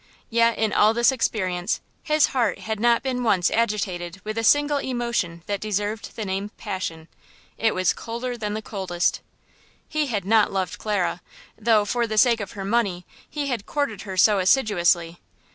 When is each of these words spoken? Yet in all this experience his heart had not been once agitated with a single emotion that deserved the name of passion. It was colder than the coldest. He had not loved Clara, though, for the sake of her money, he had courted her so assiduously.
Yet 0.31 0.57
in 0.57 0.73
all 0.73 0.95
this 0.95 1.11
experience 1.11 1.79
his 2.01 2.25
heart 2.33 2.57
had 2.57 2.79
not 2.79 3.03
been 3.03 3.21
once 3.23 3.51
agitated 3.51 4.19
with 4.23 4.35
a 4.35 4.43
single 4.43 4.79
emotion 4.79 5.43
that 5.45 5.61
deserved 5.61 6.15
the 6.15 6.25
name 6.25 6.45
of 6.45 6.57
passion. 6.57 7.07
It 7.59 7.75
was 7.75 7.93
colder 7.93 8.35
than 8.35 8.55
the 8.55 8.63
coldest. 8.63 9.21
He 9.87 10.07
had 10.07 10.25
not 10.25 10.51
loved 10.51 10.79
Clara, 10.79 11.21
though, 11.55 11.85
for 11.85 12.07
the 12.07 12.17
sake 12.17 12.39
of 12.39 12.53
her 12.53 12.65
money, 12.65 13.05
he 13.29 13.45
had 13.45 13.67
courted 13.67 14.01
her 14.01 14.17
so 14.17 14.39
assiduously. 14.39 15.19